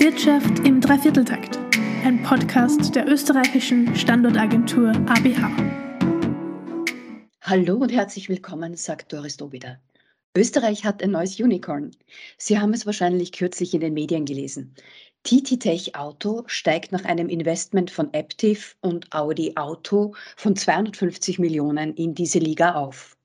[0.00, 1.58] Wirtschaft im Dreivierteltakt,
[2.04, 5.50] ein Podcast der österreichischen Standortagentur ABH.
[7.42, 9.80] Hallo und herzlich willkommen, sagt Doris Dobida.
[10.36, 11.90] Österreich hat ein neues Unicorn.
[12.36, 14.72] Sie haben es wahrscheinlich kürzlich in den Medien gelesen.
[15.24, 21.94] TT Tech Auto steigt nach einem Investment von Aptiv und Audi Auto von 250 Millionen
[21.94, 23.16] in diese Liga auf.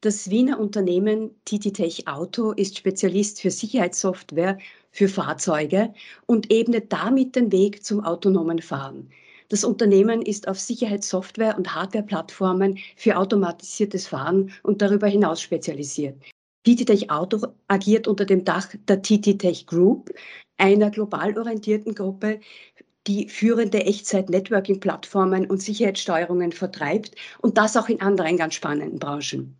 [0.00, 4.58] Das Wiener Unternehmen TT Tech Auto ist Spezialist für Sicherheitssoftware
[4.90, 5.92] für Fahrzeuge
[6.26, 9.10] und ebnet damit den Weg zum autonomen Fahren.
[9.48, 16.16] Das Unternehmen ist auf Sicherheitssoftware und Hardwareplattformen für automatisiertes Fahren und darüber hinaus spezialisiert.
[16.64, 20.10] TT-Tech Auto agiert unter dem Dach der TT-Tech Group,
[20.58, 22.40] einer global orientierten Gruppe,
[23.06, 29.56] die führende Echtzeit-Networking-Plattformen und Sicherheitssteuerungen vertreibt und das auch in anderen ganz spannenden Branchen.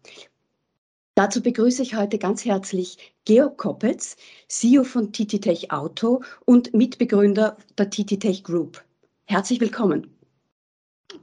[1.19, 7.91] Dazu begrüße ich heute ganz herzlich Georg Koppetz, CEO von TT-Tech Auto und Mitbegründer der
[7.91, 8.85] TT-Tech Group.
[9.25, 10.17] Herzlich willkommen.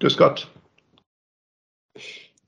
[0.01, 0.49] Grüß Gott.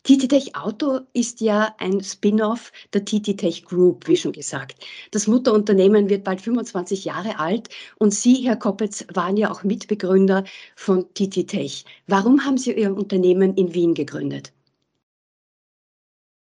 [0.04, 4.86] TT-Tech Auto ist ja ein Spin-off der TT-Tech Group, wie schon gesagt.
[5.12, 10.44] Das Mutterunternehmen wird bald 25 Jahre alt und Sie, Herr Koppetz, waren ja auch Mitbegründer
[10.76, 11.86] von TT-Tech.
[12.08, 14.52] Warum haben Sie Ihr Unternehmen in Wien gegründet?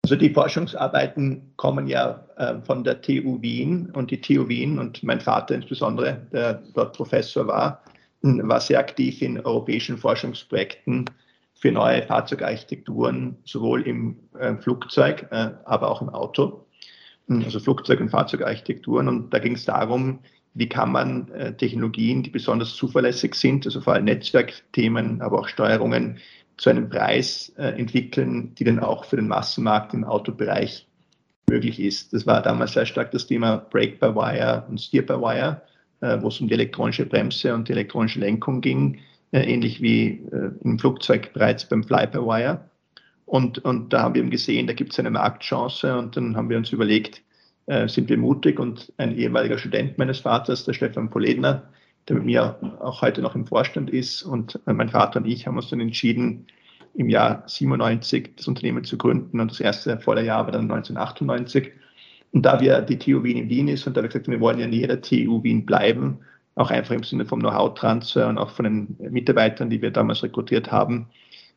[0.05, 5.03] Also die Forschungsarbeiten kommen ja äh, von der TU Wien und die TU Wien und
[5.03, 7.83] mein Vater insbesondere, der dort Professor war,
[8.21, 11.07] war sehr aktiv in europäischen Forschungsprojekten
[11.55, 16.67] für neue Fahrzeugarchitekturen, sowohl im äh, Flugzeug, äh, aber auch im Auto.
[17.27, 19.09] Also Flugzeug- und Fahrzeugarchitekturen.
[19.09, 20.19] Und da ging es darum,
[20.53, 25.49] wie kann man äh, Technologien, die besonders zuverlässig sind, also vor allem Netzwerkthemen, aber auch
[25.49, 26.19] Steuerungen,
[26.57, 30.87] zu einem Preis äh, entwickeln, die dann auch für den Massenmarkt im Autobereich
[31.49, 32.13] möglich ist.
[32.13, 35.63] Das war damals sehr stark das Thema Brake-by-Wire und Steer-by-Wire,
[36.01, 39.01] äh, wo es um die elektronische Bremse und die elektronische Lenkung ging
[39.33, 42.61] äh, ähnlich wie äh, im Flugzeug bereits beim Fly-by-Wire.
[43.27, 46.51] Und, und da haben wir eben gesehen, da gibt es eine Marktchance und dann haben
[46.51, 47.23] wir uns überlegt,
[47.67, 51.65] äh, sind wir mutig und ein ehemaliger Student meines Vaters, der Stefan Poledner,
[52.09, 55.47] der mit mir auch heute noch im Vorstand ist und äh, mein Vater und ich
[55.47, 56.47] haben uns dann entschieden,
[56.95, 61.73] im Jahr 97 das Unternehmen zu gründen und das erste volle Jahr war dann 1998.
[62.33, 64.41] Und da wir die TU Wien in Wien ist und da wir gesagt haben, wir
[64.41, 66.19] wollen ja in jeder TU Wien bleiben,
[66.57, 70.71] auch einfach im Sinne vom Know-how-Transfer und auch von den Mitarbeitern, die wir damals rekrutiert
[70.71, 71.09] haben,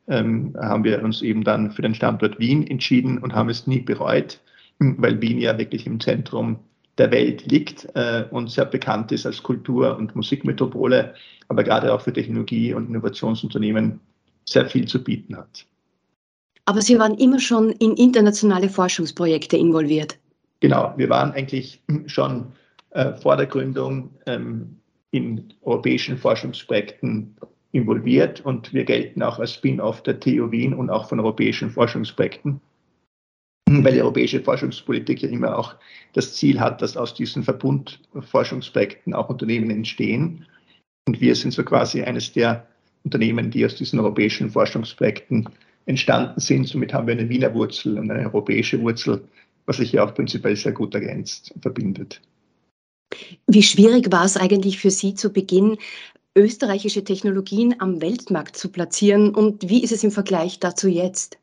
[0.08, 3.81] ähm, haben wir uns eben dann für den Standort Wien entschieden und haben es nie
[3.81, 4.40] bereut,
[4.79, 6.59] weil Wien ja wirklich im Zentrum
[6.97, 11.13] der Welt liegt äh, und sehr bekannt ist als Kultur- und Musikmetropole,
[11.47, 14.00] aber gerade auch für Technologie- und Innovationsunternehmen
[14.46, 15.66] sehr viel zu bieten hat.
[16.66, 20.18] Aber Sie waren immer schon in internationale Forschungsprojekte involviert.
[20.59, 22.47] Genau, wir waren eigentlich schon
[22.91, 24.78] äh, vor der Gründung ähm,
[25.12, 27.38] in europäischen Forschungsprojekten
[27.72, 32.59] involviert und wir gelten auch als Spin-off der TU Wien und auch von europäischen Forschungsprojekten,
[33.83, 35.75] weil die europäische Forschungspolitik ja immer auch
[36.13, 40.45] das Ziel hat, dass aus diesen Verbundforschungsprojekten auch Unternehmen entstehen.
[41.07, 42.67] Und wir sind so quasi eines der
[43.03, 45.50] Unternehmen, die aus diesen europäischen Forschungsprojekten
[45.85, 46.67] entstanden sind.
[46.67, 49.23] Somit haben wir eine Wiener Wurzel und eine europäische Wurzel,
[49.66, 52.22] was sich ja auch prinzipiell sehr gut ergänzt und verbindet.
[53.47, 55.78] Wie schwierig war es eigentlich für Sie zu Beginn,
[56.38, 61.38] österreichische Technologien am Weltmarkt zu platzieren und wie ist es im Vergleich dazu jetzt?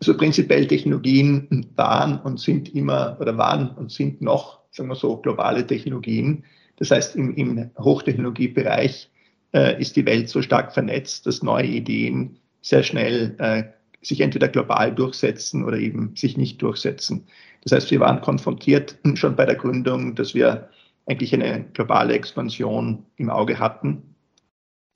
[0.00, 5.16] Also prinzipiell Technologien waren und sind immer oder waren und sind noch, sagen wir so,
[5.18, 6.44] globale Technologien.
[6.76, 9.10] Das heißt, im, im Hochtechnologiebereich
[9.54, 13.64] äh, ist die Welt so stark vernetzt, dass neue Ideen sehr schnell äh,
[14.02, 17.26] sich entweder global durchsetzen oder eben sich nicht durchsetzen.
[17.62, 20.68] Das heißt, wir waren konfrontiert schon bei der Gründung, dass wir
[21.06, 24.02] eigentlich eine globale Expansion im Auge hatten.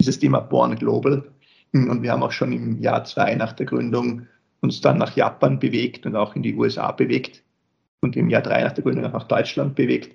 [0.00, 1.24] Dieses Thema Born Global.
[1.72, 4.26] Und wir haben auch schon im Jahr zwei nach der Gründung
[4.60, 7.42] uns dann nach Japan bewegt und auch in die USA bewegt
[8.00, 10.14] und im Jahr drei nach der Gründung nach Deutschland bewegt.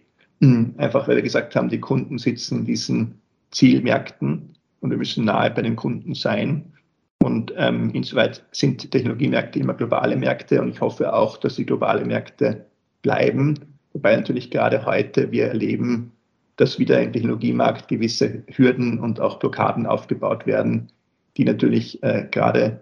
[0.78, 3.22] Einfach weil wir gesagt haben, die Kunden sitzen in diesen
[3.52, 6.74] Zielmärkten und wir müssen nahe bei den Kunden sein.
[7.20, 12.04] Und ähm, insoweit sind Technologiemärkte immer globale Märkte und ich hoffe auch, dass sie globale
[12.04, 12.66] Märkte
[13.02, 13.60] bleiben.
[13.94, 16.12] Wobei natürlich gerade heute wir erleben,
[16.58, 20.92] dass wieder im Technologiemarkt gewisse Hürden und auch Blockaden aufgebaut werden,
[21.38, 22.82] die natürlich äh, gerade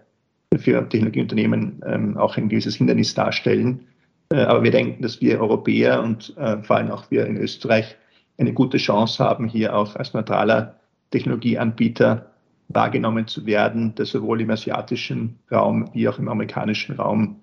[0.58, 3.86] für Technologieunternehmen ähm, auch ein gewisses Hindernis darstellen.
[4.30, 7.96] Äh, aber wir denken, dass wir Europäer und äh, vor allem auch wir in Österreich
[8.38, 10.76] eine gute Chance haben, hier auch als neutraler
[11.10, 12.30] Technologieanbieter
[12.68, 17.40] wahrgenommen zu werden, der sowohl im asiatischen Raum wie auch im amerikanischen Raum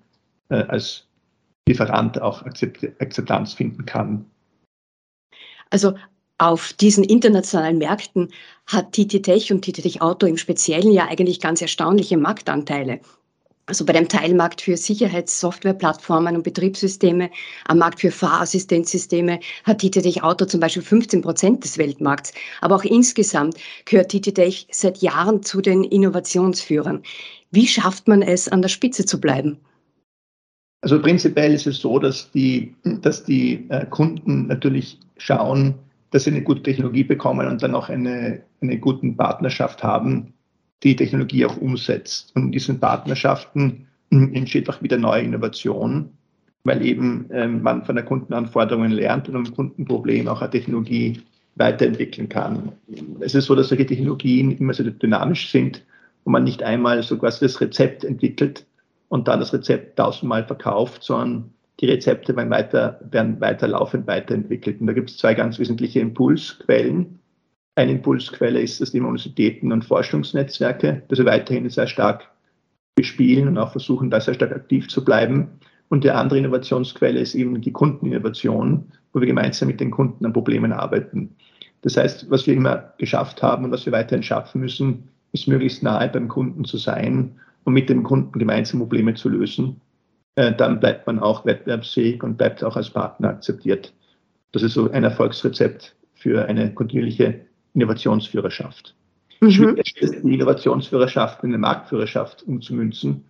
[0.48, 1.06] äh, als
[1.68, 4.24] Lieferant auch Akzept Akzeptanz finden kann.
[5.70, 5.94] Also
[6.40, 8.30] Auf diesen internationalen Märkten
[8.66, 13.00] hat TT Tech und TT Tech Auto im Speziellen ja eigentlich ganz erstaunliche Marktanteile.
[13.66, 17.30] Also bei dem Teilmarkt für Sicherheitssoftwareplattformen und Betriebssysteme,
[17.66, 22.32] am Markt für Fahrassistenzsysteme hat TT Tech Auto zum Beispiel 15 Prozent des Weltmarkts.
[22.62, 27.02] Aber auch insgesamt gehört TT Tech seit Jahren zu den Innovationsführern.
[27.50, 29.58] Wie schafft man es, an der Spitze zu bleiben?
[30.80, 35.74] Also prinzipiell ist es so, dass die, dass die äh, Kunden natürlich schauen,
[36.10, 40.34] dass sie eine gute Technologie bekommen und dann auch eine, eine gute Partnerschaft haben,
[40.82, 42.32] die Technologie auch umsetzt.
[42.34, 46.10] Und in diesen Partnerschaften hm, entsteht auch wieder neue Innovation,
[46.64, 51.20] weil eben ähm, man von der Kundenanforderungen lernt und am Kundenproblem auch eine Technologie
[51.56, 52.72] weiterentwickeln kann.
[53.20, 55.84] Es ist so, dass solche Technologien immer so dynamisch sind
[56.24, 58.66] und man nicht einmal so quasi das Rezept entwickelt
[59.08, 64.80] und dann das Rezept tausendmal verkauft, sondern die Rezepte werden weiter, werden weiter laufend weiterentwickelt.
[64.80, 67.18] Und da gibt es zwei ganz wesentliche Impulsquellen.
[67.74, 72.28] Eine Impulsquelle ist das Thema Universitäten und Forschungsnetzwerke, das wir weiterhin sehr stark
[72.94, 75.48] bespielen und auch versuchen, da sehr stark aktiv zu bleiben.
[75.88, 80.32] Und die andere Innovationsquelle ist eben die Kundeninnovation, wo wir gemeinsam mit den Kunden an
[80.32, 81.34] Problemen arbeiten.
[81.82, 85.82] Das heißt, was wir immer geschafft haben und was wir weiterhin schaffen müssen, ist möglichst
[85.82, 87.32] nahe beim Kunden zu sein
[87.64, 89.80] und mit dem Kunden gemeinsam Probleme zu lösen.
[90.36, 93.92] Äh, dann bleibt man auch wettbewerbsfähig und bleibt auch als Partner akzeptiert.
[94.52, 98.94] Das ist so ein Erfolgsrezept für eine kontinuierliche Innovationsführerschaft.
[99.40, 99.50] Mhm.
[99.50, 103.24] Schwierig ist, die Innovationsführerschaft in eine Marktführerschaft umzumünzen,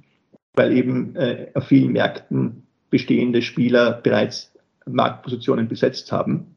[0.55, 4.53] weil eben äh, auf vielen Märkten bestehende Spieler bereits
[4.87, 6.55] Marktpositionen besetzt haben.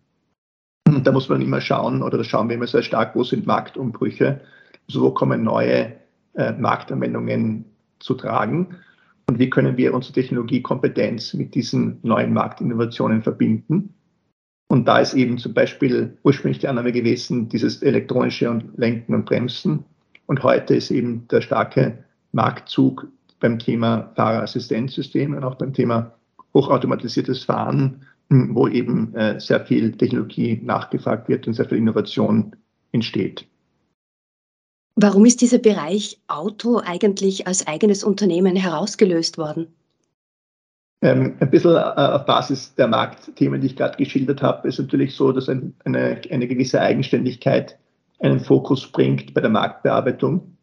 [0.87, 3.45] Und da muss man immer schauen, oder da schauen wir immer sehr stark, wo sind
[3.45, 4.41] Marktumbrüche,
[4.87, 5.93] also wo kommen neue
[6.33, 7.65] äh, Marktanwendungen
[7.99, 8.77] zu tragen
[9.27, 13.93] und wie können wir unsere Technologiekompetenz mit diesen neuen Marktinnovationen verbinden.
[14.67, 19.25] Und da ist eben zum Beispiel ursprünglich die Annahme gewesen, dieses elektronische und Lenken und
[19.25, 19.85] Bremsen.
[20.25, 23.07] Und heute ist eben der starke Marktzug
[23.39, 26.13] beim Thema Fahrerassistenzsystem und auch beim Thema
[26.53, 32.55] hochautomatisiertes Fahren, wo eben äh, sehr viel Technologie nachgefragt wird und sehr viel Innovation
[32.91, 33.45] entsteht.
[34.95, 39.67] Warum ist dieser Bereich Auto eigentlich als eigenes Unternehmen herausgelöst worden?
[41.01, 45.15] Ähm, ein bisschen äh, auf Basis der Marktthemen, die ich gerade geschildert habe, ist natürlich
[45.15, 47.77] so, dass ein, eine, eine gewisse Eigenständigkeit
[48.19, 50.53] einen Fokus bringt bei der Marktbearbeitung.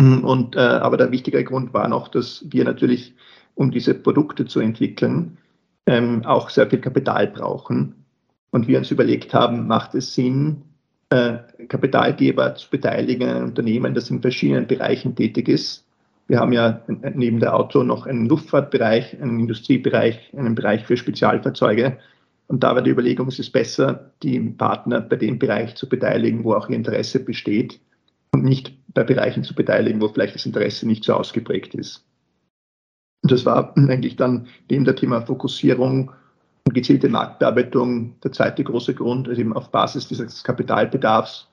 [0.00, 3.14] Und, äh, aber der wichtige Grund war noch, dass wir natürlich,
[3.54, 5.38] um diese Produkte zu entwickeln,
[5.86, 7.94] ähm, auch sehr viel Kapital brauchen.
[8.50, 10.62] Und wir uns überlegt haben, macht es Sinn,
[11.10, 15.84] Kapitalgeber zu beteiligen einem Unternehmen, das in verschiedenen Bereichen tätig ist.
[16.28, 16.82] Wir haben ja
[17.14, 21.98] neben der Auto noch einen Luftfahrtbereich, einen Industriebereich, einen Bereich für Spezialfahrzeuge.
[22.46, 26.44] Und da war die Überlegung, es ist besser, die Partner bei dem Bereich zu beteiligen,
[26.44, 27.80] wo auch ihr Interesse besteht
[28.32, 32.04] und nicht bei Bereichen zu beteiligen, wo vielleicht das Interesse nicht so ausgeprägt ist.
[33.22, 36.12] Und das war eigentlich dann neben der Thema Fokussierung
[36.64, 41.48] und gezielte Marktbearbeitung der zweite große Grund, ist eben auf Basis dieses Kapitalbedarfs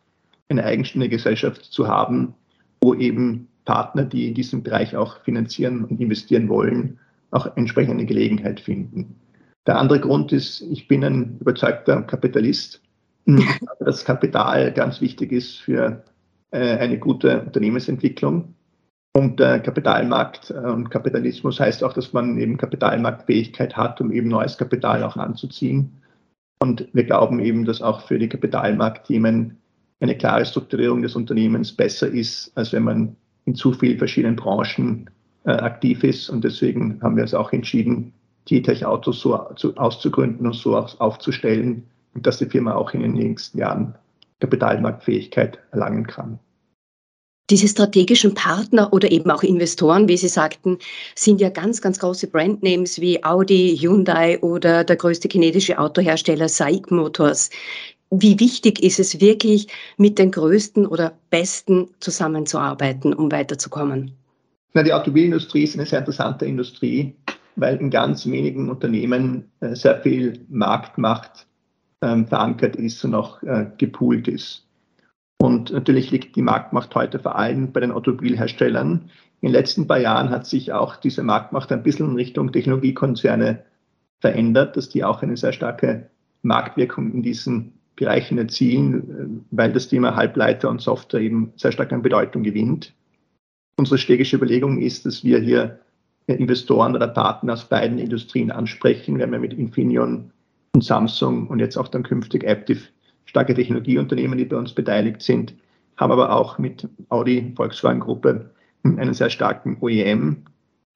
[0.49, 2.33] eine eigenständige Gesellschaft zu haben,
[2.81, 6.99] wo eben Partner, die in diesem Bereich auch finanzieren und investieren wollen,
[7.31, 9.15] auch entsprechend eine Gelegenheit finden.
[9.65, 12.81] Der andere Grund ist, ich bin ein überzeugter Kapitalist.
[13.79, 16.03] Das Kapital ganz wichtig ist für
[16.51, 18.55] äh, eine gute Unternehmensentwicklung.
[19.17, 24.27] Und der Kapitalmarkt äh, und Kapitalismus heißt auch, dass man eben Kapitalmarktfähigkeit hat, um eben
[24.27, 26.03] neues Kapital auch anzuziehen.
[26.59, 29.57] Und wir glauben eben, dass auch für die Kapitalmarktthemen
[30.01, 35.09] eine klare Strukturierung des Unternehmens besser ist, als wenn man in zu vielen verschiedenen Branchen
[35.45, 36.29] äh, aktiv ist.
[36.29, 38.13] Und deswegen haben wir uns auch entschieden,
[38.45, 43.57] T-Tech Autos so zu, auszugründen und so aufzustellen, dass die Firma auch in den nächsten
[43.57, 43.95] Jahren
[44.41, 46.37] Kapitalmarktfähigkeit erlangen kann.
[47.49, 50.79] Diese strategischen Partner oder eben auch Investoren, wie Sie sagten,
[51.15, 56.91] sind ja ganz, ganz große Brandnames wie Audi, Hyundai oder der größte chinesische Autohersteller SAIC
[56.91, 57.49] Motors.
[58.11, 64.11] Wie wichtig ist es wirklich, mit den Größten oder Besten zusammenzuarbeiten, um weiterzukommen?
[64.73, 67.15] Na, die Automobilindustrie ist eine sehr interessante Industrie,
[67.55, 71.47] weil in ganz wenigen Unternehmen äh, sehr viel Marktmacht
[72.01, 74.66] ähm, verankert ist und auch äh, gepoolt ist.
[75.39, 79.09] Und natürlich liegt die Marktmacht heute vor allem bei den Automobilherstellern.
[79.41, 83.63] In den letzten paar Jahren hat sich auch diese Marktmacht ein bisschen in Richtung Technologiekonzerne
[84.19, 86.09] verändert, dass die auch eine sehr starke
[86.41, 92.01] Marktwirkung in diesen Bereichen erzielen, weil das Thema Halbleiter und Software eben sehr stark an
[92.01, 92.93] Bedeutung gewinnt.
[93.77, 95.79] Unsere strategische Überlegung ist, dass wir hier
[96.25, 99.17] Investoren oder Partner aus beiden Industrien ansprechen.
[99.17, 100.31] Wir haben ja mit Infineon
[100.73, 102.91] und Samsung und jetzt auch dann künftig Aptiv
[103.27, 105.53] starke Technologieunternehmen, die bei uns beteiligt sind,
[105.97, 108.51] haben aber auch mit Audi Volkswagen Gruppe
[108.83, 110.45] einen sehr starken OEM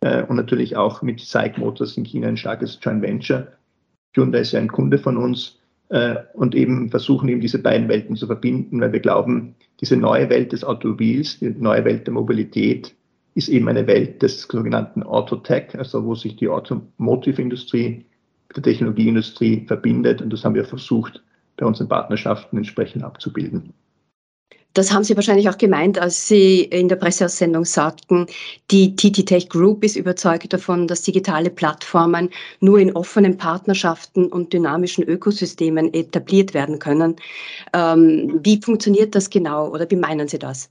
[0.02, 3.48] äh, und natürlich auch mit SAIC Motors in China ein starkes Joint Venture.
[4.16, 5.60] Hyundai ist ja ein Kunde von uns
[5.90, 10.30] äh, und eben versuchen eben diese beiden Welten zu verbinden, weil wir glauben, diese neue
[10.30, 12.96] Welt des Automobils, die neue Welt der Mobilität
[13.34, 18.06] ist eben eine Welt des sogenannten Autotech, also wo sich die Automotive-Industrie
[18.56, 21.24] der Technologieindustrie verbindet und das haben wir versucht,
[21.58, 23.74] bei unseren Partnerschaften entsprechend abzubilden.
[24.74, 28.26] Das haben Sie wahrscheinlich auch gemeint, als Sie in der Presseaussendung sagten,
[28.72, 32.30] die TT Tech Group ist überzeugt davon, dass digitale Plattformen
[32.62, 37.18] nur in offenen Partnerschaften und dynamischen Ökosystemen etabliert werden können.
[37.74, 40.70] Ähm, wie funktioniert das genau oder wie meinen Sie das?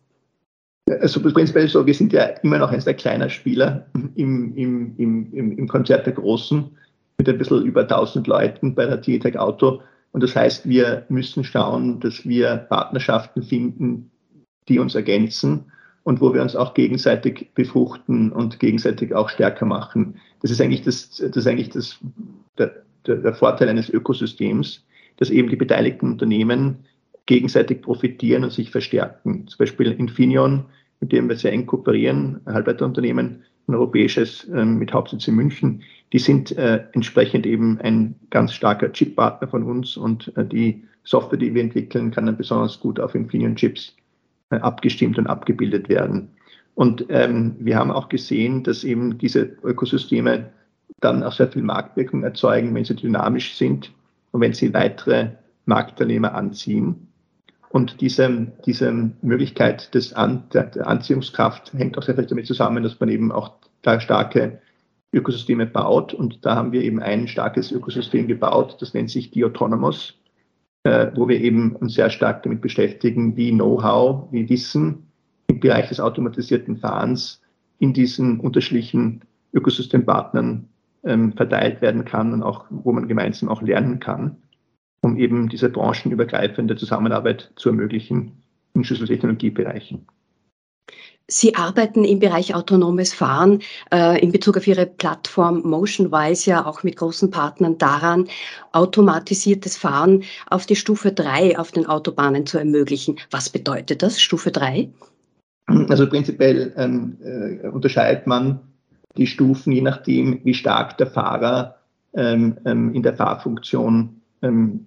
[1.00, 5.58] Also prinzipiell so, wir sind ja immer noch ein sehr kleiner Spieler im, im, im,
[5.58, 6.70] im Konzert der Großen
[7.18, 11.04] mit ein bisschen über 1000 Leuten bei der TT Tech Auto und das heißt, wir
[11.08, 14.10] müssen schauen, dass wir Partnerschaften finden,
[14.68, 15.70] die uns ergänzen
[16.02, 20.16] und wo wir uns auch gegenseitig befruchten und gegenseitig auch stärker machen.
[20.42, 21.98] Das ist eigentlich, das, das ist eigentlich das,
[22.58, 24.84] der, der Vorteil eines Ökosystems,
[25.18, 26.78] dass eben die beteiligten Unternehmen
[27.26, 29.46] gegenseitig profitieren und sich verstärken.
[29.46, 30.64] Zum Beispiel Infineon,
[31.00, 35.82] mit dem wir sehr eng kooperieren, ein Halbleiterunternehmen, ein europäisches äh, mit Hauptsitz in München,
[36.12, 41.38] die sind äh, entsprechend eben ein ganz starker Chip-Partner von uns und äh, die Software,
[41.38, 43.94] die wir entwickeln, kann dann besonders gut auf Infineon-Chips
[44.50, 46.28] äh, abgestimmt und abgebildet werden.
[46.74, 50.50] Und ähm, wir haben auch gesehen, dass eben diese Ökosysteme
[51.00, 53.92] dann auch sehr viel Marktwirkung erzeugen, wenn sie dynamisch sind
[54.32, 55.30] und wenn sie weitere
[55.66, 57.08] Marktteilnehmer anziehen.
[57.70, 62.98] Und diese, diese Möglichkeit des An der, Anziehungskraft hängt auch sehr viel damit zusammen, dass
[62.98, 63.52] man eben auch
[63.82, 64.60] da starke
[65.12, 66.14] Ökosysteme baut.
[66.14, 70.18] Und da haben wir eben ein starkes Ökosystem gebaut, das nennt sich die Autonomous,
[70.84, 75.06] äh, wo wir eben uns sehr stark damit beschäftigen, wie Know-how, wie Wissen
[75.48, 77.42] im Bereich des automatisierten Fahrens
[77.78, 80.68] in diesen unterschiedlichen Ökosystempartnern
[81.02, 84.36] ähm, verteilt werden kann und auch, wo man gemeinsam auch lernen kann
[85.00, 88.42] um eben diese branchenübergreifende Zusammenarbeit zu ermöglichen
[88.74, 90.06] in Schlüsseltechnologiebereichen.
[91.30, 93.60] Sie arbeiten im Bereich autonomes Fahren
[93.92, 98.26] äh, in Bezug auf Ihre Plattform MotionWise ja auch mit großen Partnern daran,
[98.72, 103.16] automatisiertes Fahren auf die Stufe 3 auf den Autobahnen zu ermöglichen.
[103.30, 104.90] Was bedeutet das, Stufe 3?
[105.88, 108.58] Also prinzipiell ähm, äh, unterscheidet man
[109.16, 111.76] die Stufen je nachdem, wie stark der Fahrer
[112.12, 114.84] ähm, ähm, in der Fahrfunktion ähm,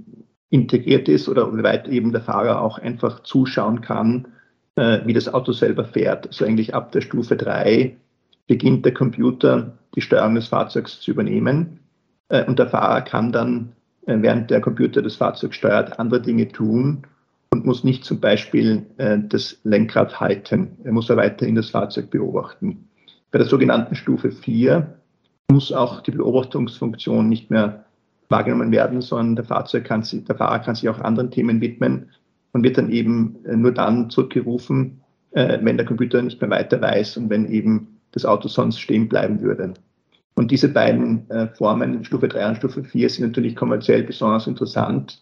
[0.49, 4.27] integriert ist oder wie weit eben der Fahrer auch einfach zuschauen kann,
[4.75, 6.27] äh, wie das Auto selber fährt.
[6.27, 7.95] Also eigentlich ab der Stufe 3
[8.47, 11.79] beginnt der Computer die Steuerung des Fahrzeugs zu übernehmen
[12.29, 13.73] äh, und der Fahrer kann dann,
[14.05, 17.03] äh, während der Computer das Fahrzeug steuert, andere Dinge tun
[17.51, 20.77] und muss nicht zum Beispiel äh, das Lenkrad halten.
[20.83, 22.89] Er muss er weiterhin das Fahrzeug beobachten.
[23.31, 24.97] Bei der sogenannten Stufe 4
[25.49, 27.85] muss auch die Beobachtungsfunktion nicht mehr
[28.29, 32.09] wahrgenommen werden, sondern der, Fahrzeug kann sich, der Fahrer kann sich auch anderen Themen widmen
[32.53, 36.79] und wird dann eben äh, nur dann zurückgerufen, äh, wenn der Computer nicht mehr weiter
[36.81, 39.73] weiß und wenn eben das Auto sonst stehen bleiben würde.
[40.35, 45.21] Und diese beiden äh, Formen, Stufe 3 und Stufe 4, sind natürlich kommerziell besonders interessant,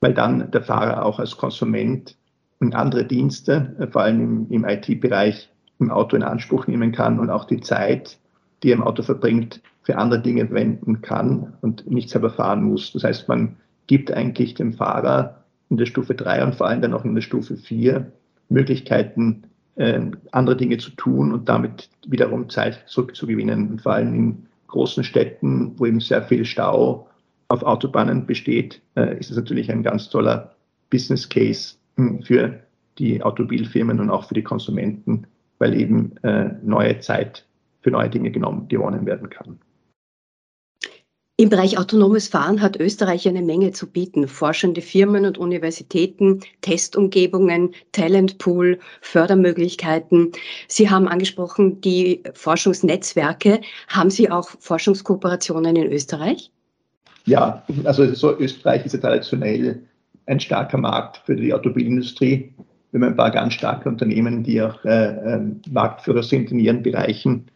[0.00, 2.16] weil dann der Fahrer auch als Konsument
[2.60, 7.28] und andere Dienste, vor allem im, im IT-Bereich, im Auto in Anspruch nehmen kann und
[7.28, 8.18] auch die Zeit,
[8.62, 12.92] die er im Auto verbringt, für andere Dinge wenden kann und nicht selber fahren muss.
[12.92, 13.56] Das heißt, man
[13.86, 17.22] gibt eigentlich dem Fahrer in der Stufe 3 und vor allem dann auch in der
[17.22, 18.10] Stufe 4
[18.48, 19.42] Möglichkeiten,
[19.76, 20.00] äh,
[20.32, 23.70] andere Dinge zu tun und damit wiederum Zeit zurückzugewinnen.
[23.70, 27.08] Und vor allem in großen Städten, wo eben sehr viel Stau
[27.48, 30.54] auf Autobahnen besteht, äh, ist es natürlich ein ganz toller
[30.90, 32.60] Business Case hm, für
[32.98, 35.26] die Automobilfirmen und auch für die Konsumenten,
[35.58, 37.44] weil eben äh, neue Zeit
[37.82, 39.58] für neue Dinge genommen, gewonnen werden kann.
[41.38, 44.26] Im Bereich autonomes Fahren hat Österreich eine Menge zu bieten.
[44.26, 50.32] Forschende Firmen und Universitäten, Testumgebungen, Talentpool, Fördermöglichkeiten.
[50.66, 53.60] Sie haben angesprochen die Forschungsnetzwerke.
[53.88, 56.50] Haben Sie auch Forschungskooperationen in Österreich?
[57.26, 59.82] Ja, also so Österreich ist ja traditionell
[60.24, 62.54] ein starker Markt für die Automobilindustrie.
[62.92, 66.82] Wir haben ein paar ganz starke Unternehmen, die auch äh, äh, Marktführer sind in ihren
[66.82, 67.50] Bereichen.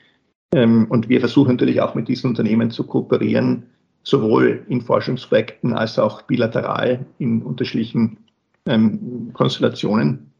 [0.55, 3.65] Ähm, und wir versuchen natürlich auch mit diesen Unternehmen zu kooperieren,
[4.03, 8.19] sowohl in Forschungsprojekten als auch bilateral in unterschiedlichen
[8.67, 10.33] ähm, Konstellationen.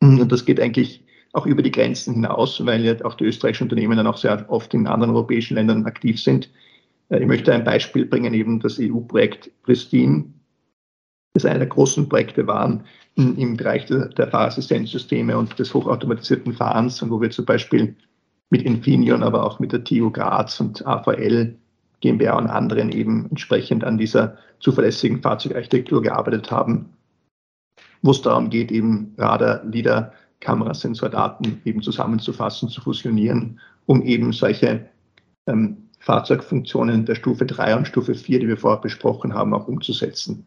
[0.00, 3.96] Und das geht eigentlich auch über die Grenzen hinaus, weil ja auch die österreichischen Unternehmen
[3.96, 6.50] dann auch sehr oft in anderen europäischen Ländern aktiv sind.
[7.08, 10.24] Äh, ich möchte ein Beispiel bringen, eben das EU-Projekt Pristine,
[11.34, 12.84] das eine der großen Projekte waren
[13.16, 17.96] im Bereich der, Fahrassistenzsysteme und des hochautomatisierten Fahrens wo wir zum Beispiel
[18.50, 21.56] mit Infineon, aber auch mit der TU Graz und AVL
[22.00, 26.90] GmbH und anderen eben entsprechend an dieser zuverlässigen Fahrzeugarchitektur gearbeitet haben,
[28.02, 34.88] wo es darum geht, eben Radar, LIDAR, Kamerasensordaten eben zusammenzufassen, zu fusionieren, um eben solche
[35.46, 40.46] ähm, Fahrzeugfunktionen der Stufe 3 und Stufe 4, die wir vorher besprochen haben, auch umzusetzen.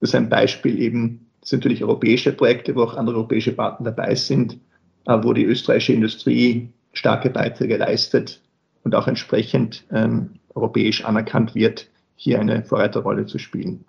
[0.00, 3.92] Das ist ein Beispiel eben, das sind natürlich europäische Projekte, wo auch andere europäische Partner
[3.92, 4.58] dabei sind,
[5.06, 8.40] äh, wo die österreichische Industrie starke Beiträge leistet
[8.84, 13.84] und auch entsprechend ähm, europäisch anerkannt wird, hier eine Vorreiterrolle zu spielen.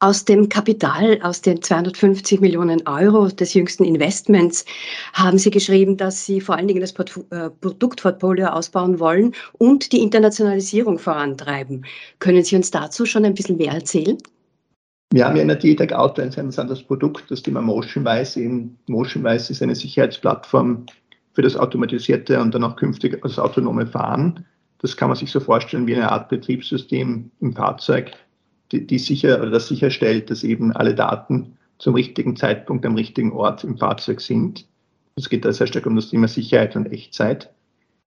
[0.00, 4.64] Aus dem Kapital, aus den 250 Millionen Euro des jüngsten Investments,
[5.12, 10.02] haben Sie geschrieben, dass Sie vor allen Dingen das äh, Produktportfolio ausbauen wollen und die
[10.02, 11.86] Internationalisierung vorantreiben.
[12.18, 14.18] Können Sie uns dazu schon ein bisschen mehr erzählen?
[15.12, 18.40] Wir haben ja in der Dietec Auto ein sehr interessantes Produkt, das Thema MotionWise.
[18.88, 20.86] MotionWise ist eine Sicherheitsplattform
[21.32, 24.44] für das automatisierte und dann auch künftig das autonome Fahren.
[24.78, 28.12] Das kann man sich so vorstellen wie eine Art Betriebssystem im Fahrzeug,
[28.70, 33.32] die, die sicher oder das sicherstellt, dass eben alle Daten zum richtigen Zeitpunkt am richtigen
[33.32, 34.66] Ort im Fahrzeug sind.
[35.16, 37.50] Es geht da sehr stark um das Thema Sicherheit und Echtzeit.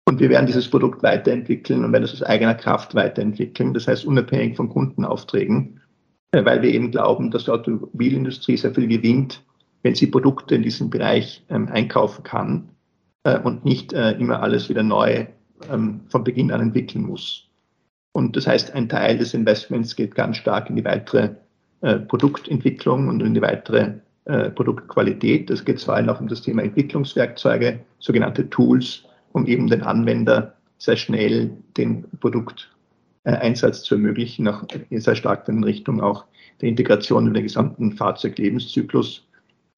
[0.07, 4.04] Und wir werden dieses Produkt weiterentwickeln und werden es aus eigener Kraft weiterentwickeln, das heißt
[4.04, 5.81] unabhängig von Kundenaufträgen,
[6.33, 9.43] äh, weil wir eben glauben, dass die Automobilindustrie sehr viel gewinnt,
[9.83, 12.74] wenn sie Produkte in diesem Bereich ähm, einkaufen kann
[13.25, 15.26] äh, und nicht äh, immer alles wieder neu
[15.71, 17.49] ähm, von Beginn an entwickeln muss.
[18.12, 21.31] Und das heißt, ein Teil des Investments geht ganz stark in die weitere
[21.81, 23.95] äh, Produktentwicklung und in die weitere
[24.26, 25.50] äh, Produktqualität.
[25.50, 30.54] Das geht vor allem auch um das Thema Entwicklungswerkzeuge, sogenannte Tools, um eben den Anwender
[30.78, 36.25] sehr schnell den Produkteinsatz zu ermöglichen, auch sehr stark in Richtung auch
[36.61, 39.26] der Integration in den gesamten Fahrzeuglebenszyklus.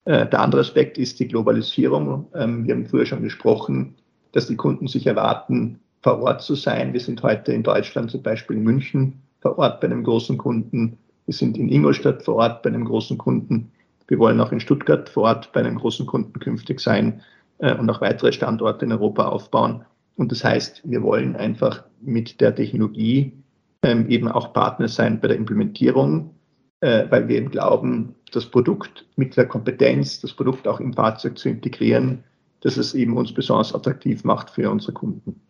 [0.07, 2.27] Äh, der andere Aspekt ist die Globalisierung.
[2.33, 3.95] Ähm, wir haben früher schon gesprochen,
[4.31, 6.93] dass die Kunden sich erwarten, vor Ort zu sein.
[6.93, 10.97] Wir sind heute in Deutschland zum Beispiel in München vor Ort bei einem großen Kunden.
[11.25, 13.69] Wir sind in Ingolstadt vor Ort bei einem großen Kunden.
[14.07, 17.21] Wir wollen auch in Stuttgart vor Ort bei einem großen Kunden künftig sein
[17.57, 19.83] äh, und auch weitere Standorte in Europa aufbauen.
[20.15, 23.33] Und das heißt, wir wollen einfach mit der Technologie
[23.83, 26.31] ähm, eben auch Partner sein bei der Implementierung,
[26.81, 31.37] äh, weil wir eben glauben, das Produkt mit der Kompetenz, das Produkt auch im Fahrzeug
[31.37, 32.23] zu integrieren,
[32.61, 35.41] dass es eben uns besonders attraktiv macht für unsere Kunden.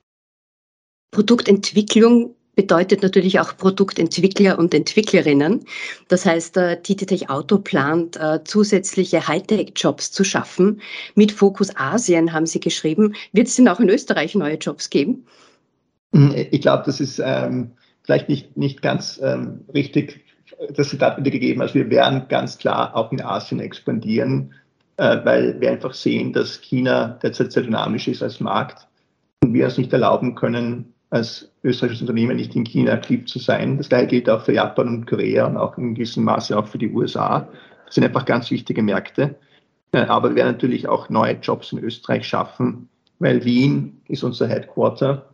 [1.11, 5.63] Produktentwicklung bedeutet natürlich auch Produktentwickler und Entwicklerinnen.
[6.07, 10.81] Das heißt, äh, TTTech Auto plant äh, zusätzliche Hightech-Jobs zu schaffen.
[11.13, 13.13] Mit Fokus Asien haben Sie geschrieben.
[13.31, 15.25] Wird es denn auch in Österreich neue Jobs geben?
[16.13, 17.71] Hm, ich glaube, das ist ähm,
[18.03, 20.26] vielleicht nicht, nicht ganz ähm, richtig
[20.73, 21.61] das Zitat wieder gegeben.
[21.61, 24.53] Also wir werden ganz klar auch in Asien expandieren,
[24.97, 28.87] äh, weil wir einfach sehen, dass China derzeit sehr dynamisch ist als Markt
[29.43, 33.77] und wir es nicht erlauben können, als österreichisches Unternehmen nicht in China aktiv zu sein.
[33.77, 36.77] Das gleiche gilt auch für Japan und Korea und auch in gewissem Maße auch für
[36.77, 37.47] die USA.
[37.85, 39.35] Das sind einfach ganz wichtige Märkte.
[39.91, 42.89] Äh, aber wir werden natürlich auch neue Jobs in Österreich schaffen,
[43.19, 45.29] weil Wien ist unser Headquarter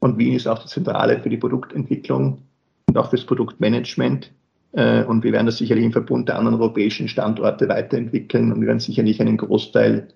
[0.00, 2.38] und Wien ist auch die Zentrale für die Produktentwicklung
[2.86, 4.30] und auch fürs Produktmanagement.
[4.78, 8.68] Äh, und wir werden das sicherlich im Verbund der anderen europäischen Standorte weiterentwickeln und wir
[8.68, 10.06] werden sicherlich einen Großteil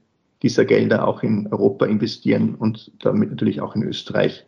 [0.43, 4.47] dieser Gelder auch in Europa investieren und damit natürlich auch in Österreich.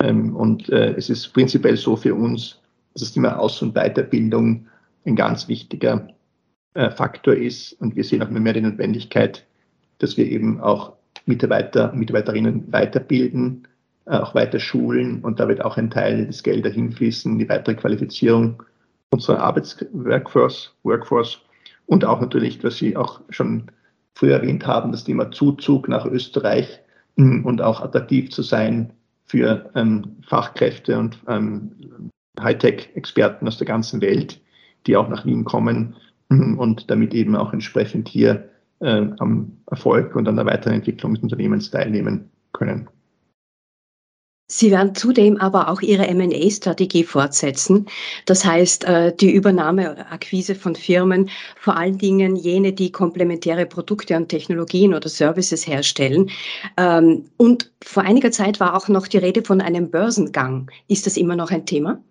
[0.00, 2.60] Ähm, und äh, es ist prinzipiell so für uns,
[2.92, 4.66] dass das Thema Aus- und Weiterbildung
[5.06, 6.08] ein ganz wichtiger
[6.74, 7.72] äh, Faktor ist.
[7.80, 9.46] Und wir sehen auch immer mehr die Notwendigkeit,
[9.98, 10.92] dass wir eben auch
[11.24, 13.66] Mitarbeiter Mitarbeiterinnen weiterbilden,
[14.04, 15.22] auch weiter schulen.
[15.22, 18.62] Und da wird auch ein Teil des Geldes hinfließen, die weitere Qualifizierung
[19.14, 21.40] unserer Arbeitsworkforce Workforce.
[21.86, 23.70] Und auch natürlich, was Sie auch schon
[24.14, 26.80] früher erwähnt haben, das Thema Zuzug nach Österreich
[27.16, 28.92] und auch attraktiv zu sein
[29.24, 31.72] für ähm, Fachkräfte und ähm,
[32.40, 34.40] Hightech-Experten aus der ganzen Welt,
[34.86, 35.94] die auch nach Wien kommen
[36.28, 38.48] mhm, und damit eben auch entsprechend hier
[38.80, 42.88] äh, am Erfolg und an der weiteren Entwicklung des Unternehmens teilnehmen können.
[44.46, 47.86] Sie werden zudem aber auch Ihre M&A-Strategie fortsetzen.
[48.26, 54.14] Das heißt, äh, die Übernahme, Akquise von Firmen, vor allen Dingen jene, die komplementäre Produkte
[54.16, 56.30] und Technologien oder Services herstellen.
[56.76, 60.70] Ähm, und vor einiger Zeit war auch noch die Rede von einem Börsengang.
[60.88, 62.02] Ist das immer noch ein Thema?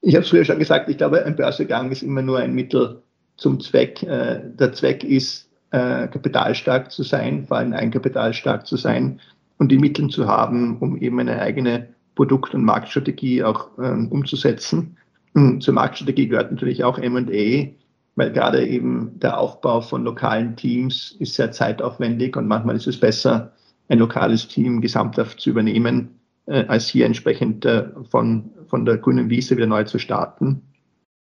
[0.00, 3.02] Ich habe es früher schon gesagt, ich glaube, ein Börsengang ist immer nur ein Mittel
[3.36, 4.02] zum Zweck.
[4.02, 9.20] Äh, der Zweck ist, äh, kapitalstark zu sein, vor allem eigenkapitalstark zu sein
[9.62, 14.96] und die Mittel zu haben, um eben eine eigene Produkt- und Marktstrategie auch ähm, umzusetzen.
[15.36, 17.70] hm, zur Marktstrategie gehört natürlich auch M&A,
[18.16, 22.98] weil gerade eben der Aufbau von lokalen Teams ist sehr zeitaufwendig und manchmal ist es
[22.98, 23.52] besser,
[23.88, 29.30] ein lokales Team gesamthaft zu übernehmen, äh, als hier entsprechend äh, von, von der grünen
[29.30, 30.62] Wiese wieder neu zu starten.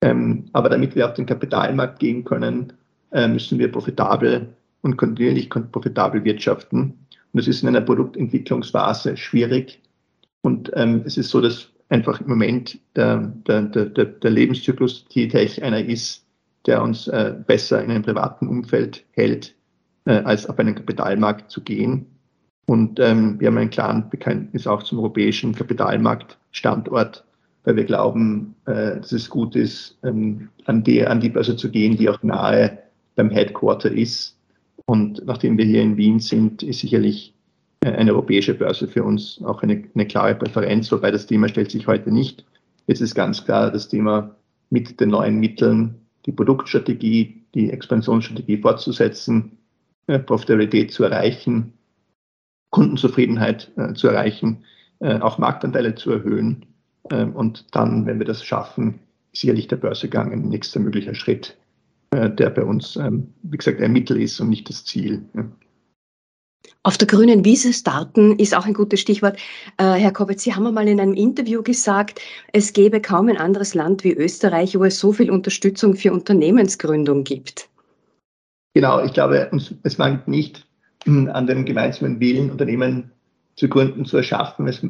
[0.04, 2.74] Ähm, aber damit wir auf den Kapitalmarkt gehen können,
[3.12, 7.08] äh, müssen wir profitabel und kontinuierlich profitabel wirtschaften.
[7.32, 9.82] Und das ist in einer Produktentwicklungsphase schwierig.
[10.42, 15.62] Und ähm, es ist so, dass einfach im Moment der, der, der, der Lebenszyklus Tech
[15.64, 16.26] einer ist,
[16.66, 19.56] der uns äh, besser in einem privaten Umfeld hält,
[20.06, 22.06] äh, als auf einen Kapitalmarkt zu gehen.
[22.66, 27.26] Und ähm, wir haben einen klaren Bekenntnis auch zum europäischen Kapitalmarktstandort,
[27.64, 31.72] weil wir glauben, äh, dass es gut ist, ähm, an, die, an die Börse zu
[31.72, 32.78] gehen, die auch nahe
[33.16, 34.38] beim Headquarter ist.
[34.86, 37.34] Und nachdem wir hier in Wien sind, ist sicherlich
[37.82, 41.72] äh, eine europäische Börse für uns auch eine, eine klare Präferenz, wobei das Thema stellt
[41.72, 42.46] sich heute nicht.
[42.88, 44.36] Jetzt ist ganz klar das Thema
[44.70, 49.58] mit den neuen Mitteln, die Produktstrategie, die Expansionsstrategie fortzusetzen,
[50.08, 51.74] äh, Profitabilität zu erreichen,
[52.72, 54.64] Kundenzufriedenheit äh, zu erreichen,
[55.00, 56.66] äh, auch Marktanteile zu erhöhen.
[57.10, 59.00] Äh, und dann, wenn wir das schaffen,
[59.34, 61.58] sicherlich der Börsegang ein nächster möglicher Schritt,
[62.12, 65.24] der bei uns, ähm, wie gesagt, ein Mittel ist und nicht das Ziel.
[66.84, 69.38] Auf der grünen Wiese starten ist auch ein gutes Stichwort.
[69.78, 72.20] Äh, Herr Koppitz, Sie haben einmal in einem Interview gesagt,
[72.54, 77.24] es gäbe kaum ein anderes Land wie Österreich, wo es so viel Unterstützung für Unternehmensgründung
[77.24, 77.70] gibt.
[78.74, 79.52] Genau, ich glaube,
[79.84, 80.66] es mangelt nicht
[81.04, 83.12] hm, an dem gemeinsamen Willen, Unternehmen
[83.56, 84.68] zu gründen, zu erschaffen.
[84.68, 84.82] Es,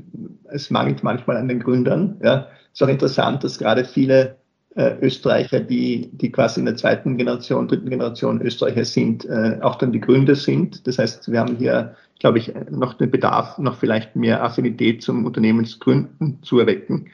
[0.50, 2.20] es mangelt manchmal an den Gründern.
[2.24, 2.48] Ja.
[2.72, 4.38] Es ist auch interessant, dass gerade viele
[4.80, 9.76] äh, Österreicher, die, die quasi in der zweiten Generation, dritten Generation Österreicher sind, äh, auch
[9.76, 10.88] dann die Gründer sind.
[10.88, 15.26] Das heißt, wir haben hier, glaube ich, noch den Bedarf, noch vielleicht mehr Affinität zum
[15.26, 17.10] Unternehmensgründen zu erwecken.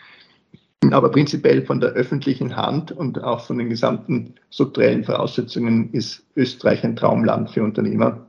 [0.91, 6.83] Aber prinzipiell von der öffentlichen Hand und auch von den gesamten strukturellen Voraussetzungen ist Österreich
[6.83, 8.27] ein Traumland für Unternehmer,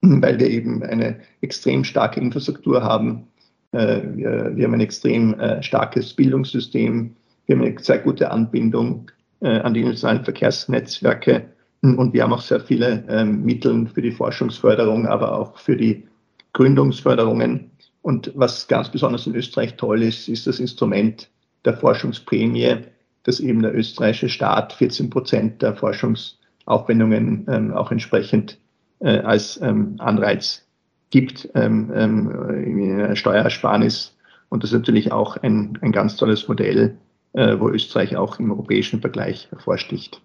[0.00, 3.26] weil wir eben eine extrem starke Infrastruktur haben.
[3.72, 7.14] Äh, wir, wir haben ein extrem äh, starkes Bildungssystem
[7.46, 11.46] wir haben eine sehr gute Anbindung äh, an die internationalen Verkehrsnetzwerke
[11.82, 16.04] und wir haben auch sehr viele ähm, Mittel für die Forschungsförderung, aber auch für die
[16.52, 17.72] Gründungsförderungen.
[18.02, 21.28] Und was ganz besonders in Österreich toll ist, ist das Instrument
[21.64, 22.78] der Forschungsprämie,
[23.24, 28.58] dass eben der österreichische Staat 14 Prozent der Forschungsaufwendungen ähm, auch entsprechend
[29.00, 30.64] äh, als ähm, Anreiz
[31.10, 34.16] gibt ähm, ähm, Steuerersparnis.
[34.48, 38.50] Und das ist natürlich auch ein, ein ganz tolles Modell, äh, wo Österreich auch im
[38.50, 40.20] europäischen Vergleich hervorsticht.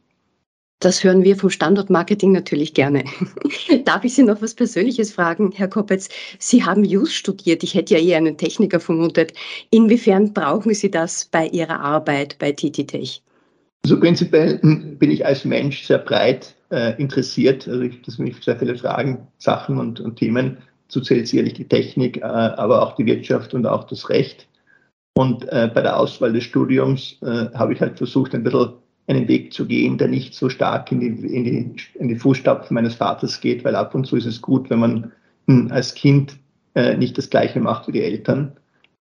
[0.79, 3.03] Das hören wir vom Standortmarketing natürlich gerne.
[3.85, 6.07] Darf ich Sie noch was Persönliches fragen, Herr Koppetz?
[6.37, 7.63] Sie haben Jus studiert.
[7.63, 9.33] Ich hätte ja eher einen Techniker vermutet.
[9.71, 13.23] Inwiefern brauchen Sie das bei Ihrer Arbeit bei TTTech?
[13.83, 17.67] Also prinzipiell bin ich als Mensch sehr breit äh, interessiert.
[17.67, 20.57] Also ich, das sind sehr viele Fragen, Sachen und, und Themen.
[20.89, 24.47] Dazu zählt sicherlich die Technik, äh, aber auch die Wirtschaft und auch das Recht.
[25.17, 28.73] Und äh, bei der Auswahl des Studiums äh, habe ich halt versucht, ein bisschen
[29.07, 32.75] einen Weg zu gehen, der nicht so stark in die, in die, in die Fußstapfen
[32.75, 35.11] meines Vaters geht, weil ab und zu ist es gut, wenn man
[35.47, 36.37] hm, als Kind
[36.75, 38.51] äh, nicht das Gleiche macht wie die Eltern.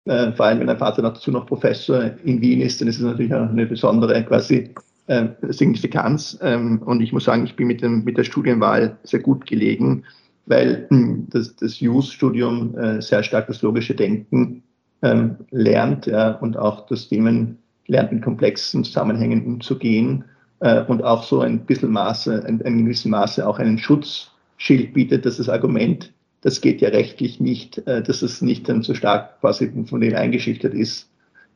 [0.06, 3.02] Äh, vor allem, wenn ein Vater dazu noch Professor in Wien ist, dann ist es
[3.02, 4.70] natürlich auch eine besondere quasi
[5.08, 6.38] äh, Signifikanz.
[6.44, 10.04] Ähm, und ich muss sagen, ich bin mit, dem, mit der Studienwahl sehr gut gelegen,
[10.46, 14.62] weil hm, das, das JUS-Studium äh, sehr stark das logische Denken
[15.04, 20.24] ähm, lernt ja, und auch das Themen lernt, in komplexen Zusammenhängen umzugehen
[20.62, 25.26] äh, und auch so ein bisschen Maße, in, in gewissem Maße auch einen Schutzschild bietet,
[25.26, 26.12] dass das Argument,
[26.42, 30.16] das geht ja rechtlich nicht, äh, dass es nicht dann so stark quasi von dem
[30.16, 31.10] eingeschüchtert ist.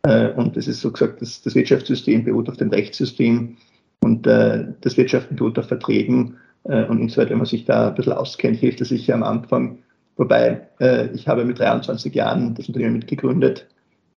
[0.04, 3.56] Äh, und es ist so gesagt, das, das Wirtschaftssystem beruht auf dem Rechtssystem
[4.02, 6.36] und äh, das Wirtschaften beruht auf Verträgen.
[6.66, 9.80] Äh, und insoweit, wenn man sich da ein bisschen auskennt, hilft es sicher am Anfang,
[10.18, 13.68] Wobei äh, ich habe mit 23 Jahren das Unternehmen mitgegründet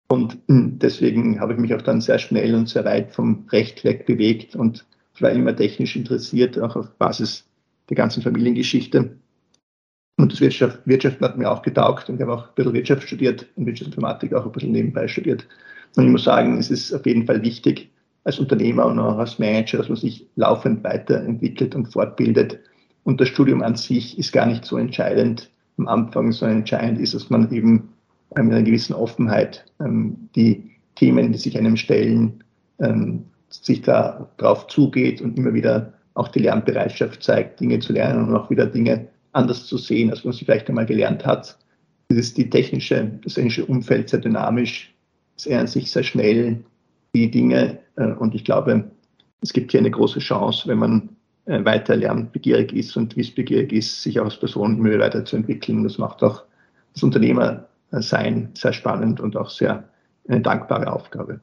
[0.08, 3.84] und hm, deswegen habe ich mich auch dann sehr schnell und sehr weit vom Recht
[3.84, 4.86] weg bewegt und
[5.20, 7.46] war immer technisch interessiert, auch auf Basis
[7.90, 9.18] der ganzen Familiengeschichte.
[10.18, 13.04] Und das Wirtschaft, Wirtschaft hat mir auch getaugt und ich habe auch ein bisschen Wirtschaft
[13.04, 15.48] studiert und Wirtschaftsinformatik auch ein bisschen nebenbei studiert.
[15.96, 17.90] Und ich muss sagen, es ist auf jeden Fall wichtig
[18.24, 22.60] als Unternehmer und auch als Manager, dass man sich laufend weiterentwickelt und fortbildet.
[23.04, 27.14] Und das Studium an sich ist gar nicht so entscheidend, am Anfang so entscheidend ist,
[27.14, 27.90] dass man eben
[28.36, 32.44] mit einer gewissen Offenheit ähm, die Themen, die sich einem stellen,
[32.80, 38.28] ähm, sich da drauf zugeht und immer wieder auch die Lernbereitschaft zeigt, Dinge zu lernen
[38.28, 41.58] und auch wieder Dinge anders zu sehen, als man sie vielleicht einmal gelernt hat.
[42.10, 44.94] Das ist die technische, das technische Umfeld sehr dynamisch,
[45.38, 46.64] es ändert sich sehr schnell
[47.14, 47.80] die Dinge.
[47.96, 48.92] Äh, und ich glaube,
[49.42, 51.10] es gibt hier eine große Chance, wenn man
[51.48, 55.84] weiter lernbegierig ist und wissbegierig ist, sich auch als Person immer weiterzuentwickeln.
[55.84, 56.44] Das macht auch
[56.94, 59.84] das Unternehmersein sehr spannend und auch sehr
[60.28, 61.40] eine dankbare Aufgabe.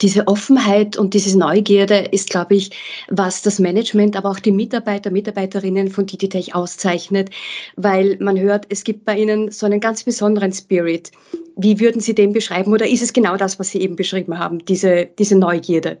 [0.00, 2.70] Diese Offenheit und diese Neugierde ist, glaube ich,
[3.08, 7.30] was das Management, aber auch die Mitarbeiter, Mitarbeiterinnen von DigiTech auszeichnet,
[7.76, 11.12] weil man hört, es gibt bei Ihnen so einen ganz besonderen Spirit.
[11.56, 14.64] Wie würden Sie den beschreiben oder ist es genau das, was Sie eben beschrieben haben,
[14.64, 15.98] diese, diese Neugierde?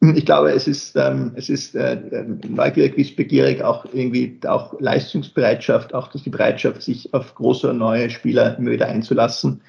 [0.00, 2.00] Ich glaube, es ist, ähm, es ist äh,
[2.48, 8.70] neugierig, wissbegierig, auch irgendwie auch Leistungsbereitschaft, auch die Bereitschaft, sich auf große neue Spieler immer
[8.70, 9.60] wieder einzulassen.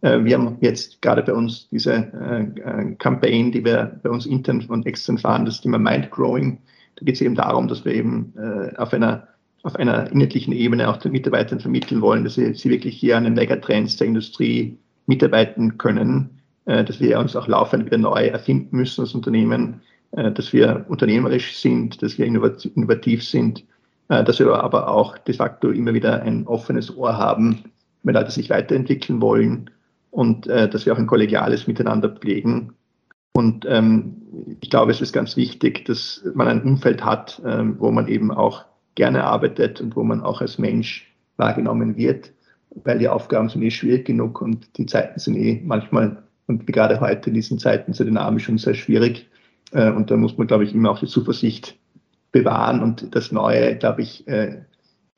[0.00, 4.26] Äh, wir haben jetzt gerade bei uns diese äh, äh, Campaign, die wir bei uns
[4.26, 6.58] intern und extern fahren, das Thema Mind Growing.
[6.96, 8.32] Da geht es eben darum, dass wir eben
[8.78, 9.28] auf einer,
[9.62, 13.24] auf einer inhaltlichen Ebene auch den Mitarbeitern vermitteln wollen, dass sie, sie wirklich hier an
[13.24, 16.35] den Megatrends der Industrie mitarbeiten können,
[16.66, 22.02] dass wir uns auch laufend wieder neu erfinden müssen als Unternehmen, dass wir unternehmerisch sind,
[22.02, 23.64] dass wir innovativ sind,
[24.08, 27.64] dass wir aber auch de facto immer wieder ein offenes Ohr haben,
[28.02, 29.70] wenn Leute sich weiterentwickeln wollen
[30.16, 32.72] und äh, dass wir auch ein kollegiales Miteinander pflegen.
[33.34, 37.90] Und ähm, ich glaube, es ist ganz wichtig, dass man ein Umfeld hat, ähm, wo
[37.90, 42.32] man eben auch gerne arbeitet und wo man auch als Mensch wahrgenommen wird,
[42.84, 47.00] weil die Aufgaben sind eh schwierig genug und die Zeiten sind eh manchmal und gerade
[47.00, 49.28] heute in diesen Zeiten sehr dynamisch und sehr schwierig.
[49.72, 51.76] Äh, und da muss man, glaube ich, immer auch die Zuversicht
[52.32, 52.82] bewahren.
[52.82, 54.62] Und das Neue, glaube ich, äh,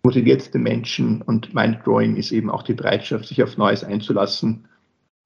[0.03, 1.23] motiviert den Menschen.
[1.23, 4.67] Und Mindgrowing ist eben auch die Bereitschaft, sich auf Neues einzulassen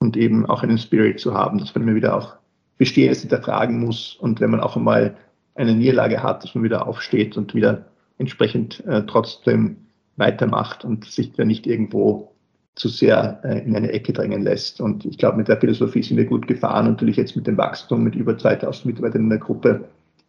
[0.00, 2.36] und eben auch einen Spirit zu haben, dass man immer wieder auch
[2.78, 4.16] Bestehendes hinterfragen muss.
[4.16, 5.16] Und wenn man auch einmal
[5.54, 7.86] eine Niederlage hat, dass man wieder aufsteht und wieder
[8.18, 9.76] entsprechend äh, trotzdem
[10.16, 12.31] weitermacht und sich da nicht irgendwo
[12.74, 14.80] zu sehr äh, in eine Ecke drängen lässt.
[14.80, 16.86] Und ich glaube, mit der Philosophie sind wir gut gefahren.
[16.86, 19.84] Natürlich jetzt mit dem Wachstum, mit über 2000 Mitarbeitern in der Gruppe,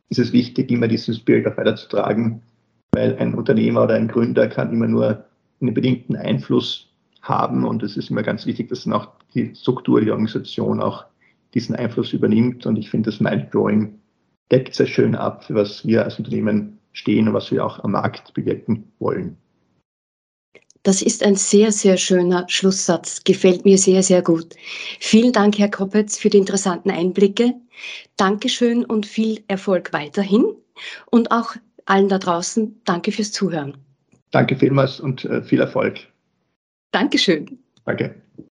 [0.10, 2.42] ist es wichtig, immer diesen Spirit auch weiterzutragen,
[2.92, 5.26] weil ein Unternehmer oder ein Gründer kann immer nur
[5.62, 6.90] einen bedingten Einfluss
[7.22, 7.66] haben.
[7.66, 11.06] Und es ist immer ganz wichtig, dass dann auch die Struktur, die Organisation auch
[11.54, 12.66] diesen Einfluss übernimmt.
[12.66, 14.00] Und ich finde, das Mindgrowing
[14.52, 17.92] deckt sehr schön ab, für was wir als Unternehmen stehen und was wir auch am
[17.92, 19.38] Markt bewirken wollen.
[20.84, 23.24] Das ist ein sehr, sehr schöner Schlusssatz.
[23.24, 24.56] Gefällt mir sehr, sehr gut.
[25.00, 27.54] Vielen Dank, Herr Koppetz, für die interessanten Einblicke.
[28.18, 30.46] Dankeschön und viel Erfolg weiterhin.
[31.10, 33.78] Und auch allen da draußen, danke fürs Zuhören.
[34.32, 36.00] Danke vielmals und äh, viel Erfolg.
[36.92, 37.60] Dankeschön.
[37.86, 38.16] Danke.